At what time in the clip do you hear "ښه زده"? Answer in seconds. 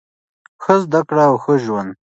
0.63-1.01